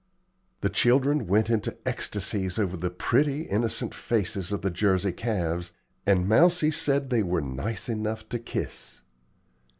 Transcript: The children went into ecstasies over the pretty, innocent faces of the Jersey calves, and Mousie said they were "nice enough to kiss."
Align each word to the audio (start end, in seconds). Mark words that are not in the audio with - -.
The 0.61 0.69
children 0.71 1.27
went 1.27 1.51
into 1.51 1.77
ecstasies 1.85 2.57
over 2.57 2.75
the 2.75 2.89
pretty, 2.89 3.41
innocent 3.43 3.93
faces 3.93 4.51
of 4.51 4.63
the 4.63 4.71
Jersey 4.71 5.11
calves, 5.11 5.69
and 6.07 6.27
Mousie 6.27 6.71
said 6.71 7.11
they 7.11 7.21
were 7.21 7.39
"nice 7.39 7.87
enough 7.87 8.27
to 8.29 8.39
kiss." 8.39 9.03